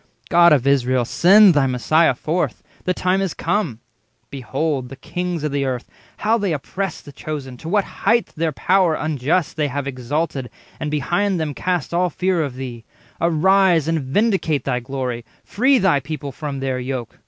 God 0.29 0.51
of 0.51 0.65
Israel, 0.65 1.05
Send 1.05 1.53
thy 1.53 1.67
Messiah 1.67 2.15
forth; 2.15 2.63
the 2.85 2.93
time 2.95 3.21
is 3.21 3.35
come. 3.35 3.81
Behold 4.31 4.89
the 4.89 4.95
kings 4.95 5.43
of 5.43 5.51
the 5.51 5.63
earth, 5.63 5.87
how 6.17 6.39
they 6.39 6.53
oppress 6.53 7.01
Thy 7.01 7.11
Chosen, 7.11 7.55
to 7.57 7.69
what 7.69 7.83
highth 7.85 8.33
their 8.33 8.51
power 8.51 8.95
unjust 8.95 9.57
They 9.57 9.67
have 9.67 9.85
exalted, 9.85 10.49
and 10.79 10.89
behind 10.89 11.39
them 11.39 11.53
cast 11.53 11.93
All 11.93 12.09
fear 12.09 12.41
of 12.41 12.55
Thee; 12.55 12.83
arise, 13.21 13.87
and 13.87 13.99
vindicate 14.01 14.63
Thy 14.63 14.79
glory; 14.79 15.23
free 15.43 15.77
thy 15.77 15.99
people 15.99 16.31
from 16.31 16.61
their 16.61 16.79
yoke! 16.79 17.19